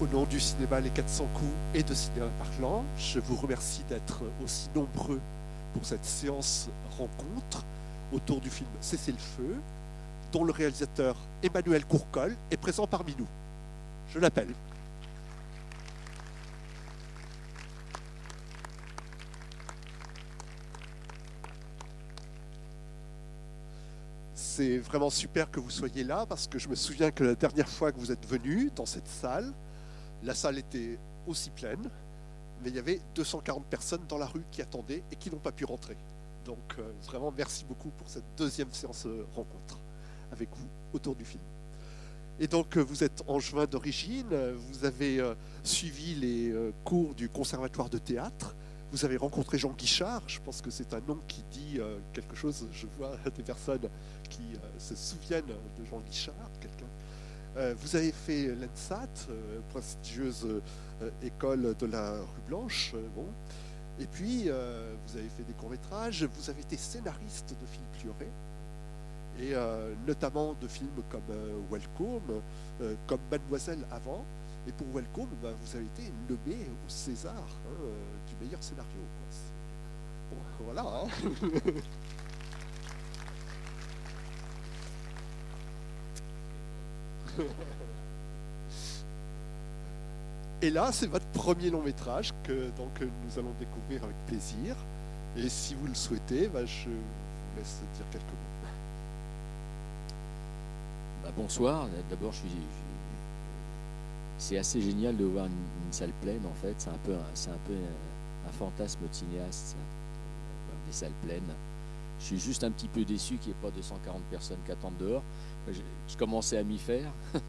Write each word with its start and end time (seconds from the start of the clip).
Au 0.00 0.06
nom 0.06 0.24
du 0.24 0.40
cinéma 0.40 0.80
Les 0.80 0.88
400 0.88 1.26
coups 1.34 1.50
et 1.74 1.82
de 1.82 1.92
Cinéma 1.92 2.28
Parlant, 2.38 2.84
je 2.96 3.18
vous 3.20 3.36
remercie 3.36 3.84
d'être 3.84 4.22
aussi 4.42 4.70
nombreux 4.74 5.20
pour 5.74 5.84
cette 5.84 6.06
séance 6.06 6.70
rencontre 6.96 7.66
autour 8.10 8.40
du 8.40 8.48
film 8.48 8.70
Cessez 8.80 9.12
le 9.12 9.18
feu, 9.18 9.56
dont 10.32 10.42
le 10.44 10.52
réalisateur 10.52 11.16
Emmanuel 11.42 11.84
Courcol 11.84 12.34
est 12.50 12.56
présent 12.56 12.86
parmi 12.86 13.14
nous. 13.18 13.26
Je 14.08 14.18
l'appelle. 14.18 14.48
C'est 24.34 24.78
vraiment 24.78 25.10
super 25.10 25.50
que 25.50 25.60
vous 25.60 25.68
soyez 25.68 26.04
là 26.04 26.24
parce 26.26 26.46
que 26.46 26.58
je 26.58 26.70
me 26.70 26.74
souviens 26.74 27.10
que 27.10 27.22
la 27.22 27.34
dernière 27.34 27.68
fois 27.68 27.92
que 27.92 27.98
vous 27.98 28.10
êtes 28.10 28.26
venu 28.26 28.70
dans 28.74 28.86
cette 28.86 29.06
salle, 29.06 29.52
la 30.22 30.34
salle 30.34 30.58
était 30.58 30.98
aussi 31.26 31.50
pleine, 31.50 31.90
mais 32.62 32.70
il 32.70 32.76
y 32.76 32.78
avait 32.78 33.00
240 33.14 33.64
personnes 33.66 34.02
dans 34.08 34.18
la 34.18 34.26
rue 34.26 34.44
qui 34.50 34.62
attendaient 34.62 35.02
et 35.10 35.16
qui 35.16 35.30
n'ont 35.30 35.38
pas 35.38 35.52
pu 35.52 35.64
rentrer. 35.64 35.96
Donc 36.44 36.76
euh, 36.78 36.90
vraiment 37.06 37.32
merci 37.36 37.64
beaucoup 37.64 37.90
pour 37.90 38.08
cette 38.08 38.24
deuxième 38.36 38.72
séance 38.72 39.06
euh, 39.06 39.26
rencontre 39.34 39.78
avec 40.32 40.48
vous 40.54 40.68
autour 40.92 41.14
du 41.14 41.24
film. 41.24 41.42
Et 42.38 42.46
donc 42.46 42.76
euh, 42.76 42.80
vous 42.80 43.04
êtes 43.04 43.22
angevin 43.26 43.66
d'origine, 43.66 44.28
vous 44.70 44.84
avez 44.84 45.22
suivi 45.62 46.14
les 46.14 46.54
cours 46.84 47.14
du 47.14 47.28
conservatoire 47.28 47.90
de 47.90 47.98
théâtre, 47.98 48.56
vous 48.92 49.04
avez 49.04 49.16
rencontré 49.16 49.58
Jean 49.58 49.72
Guichard, 49.72 50.22
je 50.26 50.40
pense 50.40 50.62
que 50.62 50.70
c'est 50.70 50.94
un 50.94 51.00
nom 51.00 51.20
qui 51.28 51.44
dit 51.50 51.78
quelque 52.12 52.34
chose, 52.34 52.66
je 52.72 52.86
vois 52.98 53.16
des 53.36 53.42
personnes 53.42 53.88
qui 54.28 54.42
se 54.78 54.94
souviennent 54.96 55.44
de 55.46 55.84
Jean 55.84 56.00
Guichard. 56.00 56.34
Vous 57.56 57.96
avez 57.96 58.12
fait 58.12 58.54
l'ENSAT, 58.54 59.28
prestigieuse 59.70 60.46
école 61.22 61.74
de 61.78 61.86
la 61.86 62.12
rue 62.12 62.42
Blanche. 62.48 62.94
bon. 63.14 63.26
Et 64.00 64.06
puis, 64.06 64.44
euh, 64.46 64.94
vous 65.06 65.18
avez 65.18 65.28
fait 65.28 65.42
des 65.42 65.52
courts-métrages, 65.52 66.24
vous 66.24 66.50
avez 66.50 66.62
été 66.62 66.76
scénariste 66.76 67.50
de 67.60 67.66
films 67.66 67.84
Pluré, 68.00 68.30
et 69.38 69.54
euh, 69.54 69.92
notamment 70.06 70.54
de 70.58 70.66
films 70.66 70.88
comme 71.10 71.20
euh, 71.30 71.60
Welcome, 71.70 72.40
comme 73.06 73.20
Mademoiselle 73.30 73.84
avant. 73.90 74.24
Et 74.66 74.72
pour 74.72 74.86
Welcome, 74.94 75.28
bah, 75.42 75.50
vous 75.60 75.76
avez 75.76 75.84
été 75.84 76.10
nommé 76.28 76.64
au 76.64 76.88
César 76.88 77.34
hein, 77.36 77.88
du 78.26 78.44
meilleur 78.44 78.62
scénario. 78.62 79.00
voilà. 80.64 80.82
Hein. 80.82 81.08
Et 90.62 90.68
là, 90.70 90.90
c'est 90.92 91.06
votre 91.06 91.26
premier 91.26 91.70
long 91.70 91.82
métrage 91.82 92.34
que 92.42 92.68
donc, 92.76 93.00
nous 93.00 93.38
allons 93.38 93.54
découvrir 93.58 94.04
avec 94.04 94.16
plaisir. 94.26 94.76
Et 95.36 95.48
si 95.48 95.74
vous 95.74 95.86
le 95.86 95.94
souhaitez, 95.94 96.48
bah, 96.48 96.66
je 96.66 96.88
vous 96.88 97.56
laisse 97.56 97.80
dire 97.96 98.04
quelques 98.10 98.24
mots. 98.24 98.50
Bah, 101.22 101.30
bonsoir. 101.36 101.88
D'abord, 102.10 102.32
c'est 104.36 104.58
assez 104.58 104.82
génial 104.82 105.16
de 105.16 105.24
voir 105.24 105.46
une, 105.46 105.92
salle 105.92 106.12
pleine. 106.20 106.42
En 106.46 106.54
fait, 106.54 106.74
c'est 106.78 106.90
un 106.90 106.98
peu, 107.04 107.14
un 107.14 107.58
peu 107.66 107.74
un, 108.46 108.52
fantasme 108.52 109.00
cinéaste, 109.10 109.76
des 110.86 110.92
salles 110.92 111.12
pleines. 111.22 111.54
Je 112.20 112.24
suis 112.26 112.38
juste 112.38 112.64
un 112.64 112.70
petit 112.70 112.88
peu 112.88 113.04
déçu 113.04 113.38
qu'il 113.38 113.52
n'y 113.52 113.58
ait 113.58 113.62
pas 113.62 113.70
240 113.70 114.22
personnes 114.24 114.58
qui 114.64 114.72
attendent 114.72 114.98
dehors. 114.98 115.22
je 115.66 116.16
commençais 116.16 116.58
à 116.58 116.62
m'y 116.62 116.78
faire. 116.78 117.10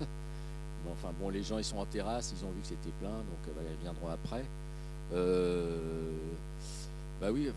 enfin 0.92 1.14
bon, 1.20 1.30
les 1.30 1.44
gens 1.44 1.58
ils 1.58 1.64
sont 1.64 1.78
en 1.78 1.86
terrasse, 1.86 2.34
ils 2.38 2.46
ont 2.46 2.52
vu 2.52 2.62
que 2.62 2.68
c'était 2.68 2.92
plein, 3.00 3.10
donc 3.10 3.48
euh, 3.50 3.62
ils 3.70 3.84
viendront 3.84 4.08
après. 4.08 4.46
Euh, 5.14 6.18
bah 7.20 7.32
oui, 7.32 7.48
euh, 7.48 7.54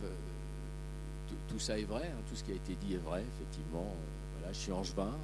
tout, 1.49 1.59
ça 1.59 1.78
est 1.78 1.84
vrai, 1.84 2.11
hein, 2.12 2.21
tout 2.28 2.34
ce 2.34 2.43
qui 2.43 2.50
a 2.50 2.56
été 2.56 2.75
dit 2.75 2.94
est 2.94 3.05
vrai, 3.05 3.22
effectivement. 3.37 3.94
voilà, 4.38 4.53
je 4.53 4.59
suis 4.59 4.72
angevin, 4.72 5.15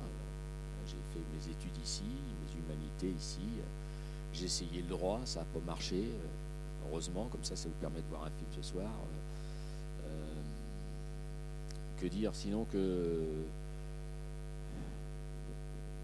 j'ai 0.87 0.93
fait 1.13 1.25
mes 1.35 1.53
études 1.53 1.83
ici, 1.85 2.05
mes 2.05 2.59
humanités 2.59 3.19
ici. 3.19 3.41
J'ai 4.33 4.45
essayé 4.45 4.83
le 4.83 4.89
droit, 4.89 5.21
ça 5.25 5.41
n'a 5.41 5.47
pas 5.47 5.61
marché. 5.67 6.05
heureusement, 6.87 7.27
comme 7.33 7.43
ça, 7.43 7.57
ça 7.57 7.69
vous 7.69 7.75
permet 7.81 8.01
de 8.01 8.09
voir 8.09 8.23
un 8.23 8.31
film 8.31 8.47
ce 8.53 8.63
soir. 8.63 8.89
Que 12.01 12.07
dire 12.07 12.35
sinon 12.35 12.65
que 12.73 13.47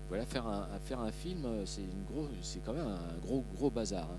voilà, 0.08 0.24
faire 0.24 0.46
un, 0.46 0.66
faire 0.84 1.00
un 1.00 1.10
film, 1.10 1.44
euh, 1.44 1.66
c'est 1.66 1.80
une 1.80 2.28
c'est 2.40 2.60
quand 2.64 2.72
même 2.72 2.86
un 2.86 3.26
gros, 3.26 3.44
gros 3.56 3.70
bazar. 3.70 4.04
Hein. 4.04 4.18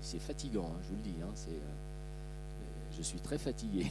C'est 0.00 0.18
fatigant, 0.18 0.66
hein, 0.74 0.80
je 0.82 0.88
vous 0.88 0.96
le 0.96 1.02
dis. 1.02 1.14
Hein. 1.22 1.32
Euh, 1.48 1.58
je 2.96 3.02
suis 3.02 3.20
très 3.20 3.38
fatigué. 3.38 3.90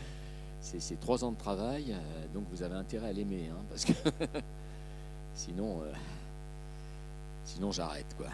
c'est 0.60 1.00
trois 1.00 1.24
ans 1.24 1.32
de 1.32 1.38
travail, 1.38 1.92
euh, 1.92 2.26
donc 2.34 2.44
vous 2.50 2.62
avez 2.62 2.74
intérêt 2.74 3.08
à 3.08 3.12
l'aimer, 3.12 3.50
parce 3.70 3.86
que 3.86 3.92
sinon, 5.34 5.82
sinon 7.44 7.72
j'arrête, 7.72 8.14
quoi. 8.18 8.28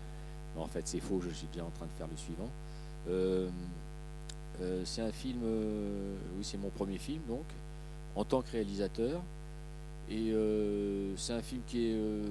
en 0.62 0.66
fait, 0.68 0.86
c'est 0.86 1.00
faux. 1.00 1.20
Je 1.20 1.30
suis 1.30 1.48
déjà 1.48 1.64
en 1.64 1.70
train 1.70 1.86
de 1.86 1.92
faire 1.92 2.08
le 2.08 2.16
suivant. 2.16 2.50
C'est 4.84 5.02
un 5.02 5.12
film, 5.12 5.40
oui, 6.36 6.42
c'est 6.42 6.58
mon 6.58 6.70
premier 6.70 6.98
film, 6.98 7.20
donc, 7.28 7.44
en 8.16 8.24
tant 8.24 8.42
que 8.42 8.50
réalisateur. 8.52 9.22
Et 10.10 10.32
euh, 10.32 11.14
c'est 11.16 11.34
un 11.34 11.42
film 11.42 11.60
qui, 11.66 11.88
est, 11.88 11.94
euh, 11.94 12.22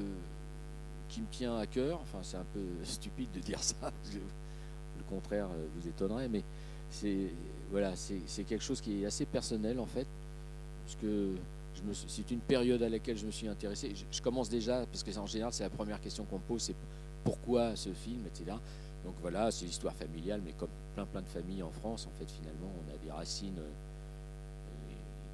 qui 1.10 1.22
me 1.22 1.28
tient 1.28 1.58
à 1.58 1.68
cœur. 1.68 2.00
Enfin, 2.02 2.20
c'est 2.24 2.38
un 2.38 2.46
peu 2.54 2.62
stupide 2.84 3.30
de 3.34 3.40
dire 3.40 3.62
ça. 3.62 3.76
Le 4.14 5.04
contraire 5.08 5.48
euh, 5.52 5.68
vous 5.76 5.88
étonnerait, 5.88 6.28
mais 6.28 6.44
c'est 6.90 7.32
voilà, 7.70 7.94
c'est 7.96 8.44
quelque 8.46 8.64
chose 8.64 8.80
qui 8.80 9.04
est 9.04 9.06
assez 9.06 9.26
personnel 9.26 9.78
en 9.78 9.86
fait, 9.86 10.08
puisque 10.86 11.12
c'est 12.08 12.32
une 12.32 12.40
période 12.40 12.82
à 12.82 12.88
laquelle 12.88 13.18
je 13.18 13.26
me 13.26 13.32
suis 13.32 13.48
intéressé. 13.50 13.94
Je, 14.10 14.22
commence 14.22 14.50
déjà, 14.50 14.86
parce 14.86 15.04
que 15.04 15.16
en 15.18 15.26
général, 15.26 15.52
c'est 15.52 15.64
la 15.64 15.70
première 15.70 16.00
question 16.00 16.24
qu'on 16.24 16.40
pose, 16.40 16.62
c'est 16.62 16.76
pourquoi 17.26 17.76
ce 17.76 17.90
film, 17.90 18.22
etc. 18.26 18.56
Donc 19.06 19.16
voilà, 19.22 19.52
c'est 19.52 19.66
l'histoire 19.66 19.94
familiale, 19.94 20.41
mais 20.44 20.53
comme 20.53 20.69
plein 20.96 21.06
plein 21.06 21.22
de 21.22 21.28
familles 21.28 21.63
en 21.63 21.72
France, 21.72 22.08
en 22.08 22.19
fait, 22.19 22.30
finalement, 22.30 22.72
on 22.85 22.94
a 22.94 22.97
des 22.97 23.12
racines 23.12 23.62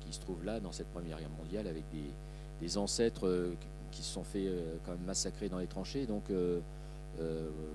qui 0.06 0.14
se 0.14 0.20
trouvent 0.20 0.44
là 0.44 0.60
dans 0.60 0.72
cette 0.72 0.88
Première 0.88 1.18
Guerre 1.20 1.30
mondiale 1.30 1.68
avec 1.68 1.84
des, 1.92 2.78
ancêtres 2.78 3.28
euh, 3.28 3.54
qui 3.92 4.02
se 4.04 4.14
sont 4.14 4.24
fait 4.24 4.48
euh, 4.48 4.78
quand 4.86 4.92
même 4.92 5.06
massacrer 5.06 5.50
dans 5.50 5.60
les 5.60 5.68
tranchées. 5.68 6.06
Donc 6.06 6.24
euh, 6.30 6.62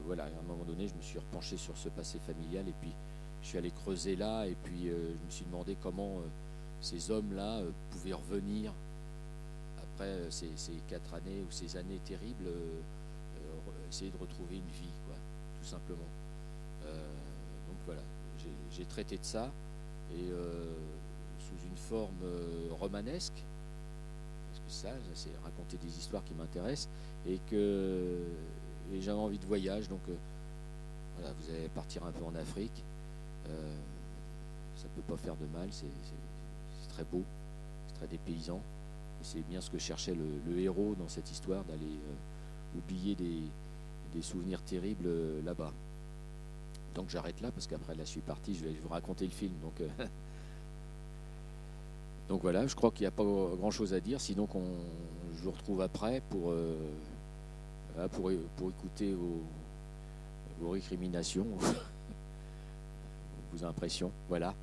voilà, 0.07 0.25
à 0.25 0.27
un 0.27 0.49
moment 0.49 0.65
donné, 0.65 0.89
je 0.89 0.95
me 0.95 1.03
suis 1.03 1.19
repenché 1.19 1.57
sur 1.57 1.77
ce 1.77 1.91
passé 1.91 2.19
familial 2.27 2.67
et 2.67 2.75
puis 2.81 2.91
je 3.43 3.49
suis 3.49 3.59
allé 3.59 3.71
creuser 3.71 4.17
là 4.17 4.47
et 4.47 4.57
puis 4.65 4.87
je 4.87 5.25
me 5.25 5.31
suis 5.31 5.45
demandé 5.45 5.77
comment 5.83 6.17
ces 6.81 7.11
hommes-là 7.11 7.61
pouvaient 7.91 8.15
revenir 8.15 8.73
après 9.95 10.11
ces, 10.31 10.49
quatre 10.89 11.15
années 11.15 11.45
ou 11.47 11.51
ces 11.51 11.77
années 11.77 12.01
terribles, 12.05 12.51
essayer 13.89 14.11
de 14.11 14.19
retrouver 14.19 14.57
une 14.57 14.73
vie, 14.73 14.93
quoi, 15.07 15.17
tout 15.61 15.69
simplement. 15.69 16.09
donc 16.85 17.77
voilà, 17.87 18.03
j'ai 18.71 18.85
traité 18.85 19.17
de 19.19 19.25
ça 19.25 19.51
et 20.13 20.31
sous 21.41 21.67
une 21.69 21.77
forme 21.77 22.25
romanesque, 22.79 23.45
ça, 24.69 24.91
c'est 25.15 25.31
raconter 25.43 25.77
des 25.79 25.99
histoires 25.99 26.23
qui 26.25 26.35
m'intéressent 26.35 26.89
et 27.27 27.39
que 27.51 28.19
j'avais 29.01 29.19
envie 29.19 29.39
de 29.39 29.47
voyage. 29.47 29.89
Donc 29.89 30.01
euh, 30.09 30.15
voilà, 31.17 31.35
vous 31.41 31.55
allez 31.55 31.69
partir 31.69 32.05
un 32.05 32.13
peu 32.13 32.25
en 32.25 32.35
Afrique. 32.35 32.85
Euh, 33.49 33.77
ça 34.77 34.85
ne 34.85 35.03
peut 35.03 35.13
pas 35.13 35.17
faire 35.17 35.35
de 35.37 35.47
mal, 35.59 35.69
c'est 35.71 35.87
très 36.91 37.05
beau, 37.05 37.23
c'est 37.89 37.95
très 37.99 38.07
dépaysant. 38.07 38.61
C'est 39.23 39.41
bien 39.49 39.61
ce 39.61 39.71
que 39.71 39.79
cherchait 39.79 40.15
le, 40.15 40.61
héros 40.61 40.95
dans 40.99 41.09
cette 41.09 41.31
histoire, 41.31 41.65
d'aller 41.65 41.81
euh, 41.81 42.79
oublier 42.79 43.17
des, 43.17 43.43
des, 44.15 44.23
souvenirs 44.23 44.63
terribles 44.63 45.09
là-bas. 45.45 45.73
Donc 46.95 47.11
j'arrête 47.11 47.41
là 47.41 47.51
parce 47.51 47.67
qu'après 47.67 47.95
là 47.95 48.05
je 48.05 48.11
suis 48.11 48.21
parti, 48.21 48.55
je 48.55 48.65
vais 48.65 48.75
vous 48.83 48.89
raconter 48.89 49.25
le 49.25 49.31
film. 49.31 49.53
Donc 49.63 49.83
Donc 52.29 52.43
voilà, 52.43 52.67
je 52.67 52.75
crois 52.75 52.91
qu'il 52.91 53.03
n'y 53.03 53.07
a 53.07 53.11
pas 53.11 53.25
grand-chose 53.25 53.95
à 53.95 54.01
dire, 54.01 54.21
sinon 54.21 54.47
qu'on 54.47 54.65
je 55.37 55.45
vous 55.45 55.51
retrouve 55.51 55.81
après 55.81 56.21
pour, 56.31 56.51
euh, 56.51 56.77
pour, 58.13 58.31
écouter 58.31 59.15
vos, 59.15 59.43
vos 60.61 60.71
récriminations, 60.71 61.47
vos 63.53 63.65
impressions. 63.65 64.11
Voilà. 64.29 64.55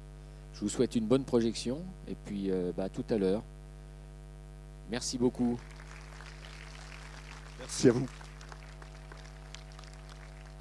Je 0.53 0.61
vous 0.61 0.69
souhaite 0.69 0.95
une 0.95 1.05
bonne 1.05 1.23
projection 1.23 1.81
et 2.07 2.15
puis 2.25 2.51
euh, 2.51 2.71
bah, 2.75 2.89
tout 2.89 3.05
à 3.09 3.17
l'heure. 3.17 3.41
Merci 4.91 5.17
beaucoup. 5.17 5.57
Merci 7.59 7.89
à 7.89 7.93
vous. 7.93 8.05